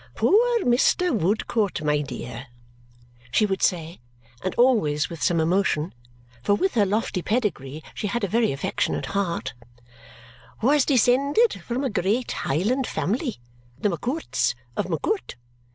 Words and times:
"Poor 0.15 0.59
Mr. 0.65 1.15
Woodcourt, 1.15 1.83
my 1.83 2.01
dear," 2.01 2.47
she 3.29 3.45
would 3.45 3.61
say, 3.61 3.99
and 4.43 4.55
always 4.55 5.11
with 5.11 5.21
some 5.21 5.39
emotion, 5.39 5.93
for 6.41 6.55
with 6.55 6.73
her 6.73 6.87
lofty 6.87 7.21
pedigree 7.21 7.83
she 7.93 8.07
had 8.07 8.23
a 8.23 8.27
very 8.27 8.51
affectionate 8.51 9.05
heart, 9.05 9.53
"was 10.59 10.85
descended 10.85 11.61
from 11.61 11.83
a 11.83 11.89
great 11.91 12.31
Highland 12.31 12.87
family, 12.87 13.37
the 13.77 13.89
MacCoorts 13.89 14.55
of 14.75 14.89
MacCoort. 14.89 15.35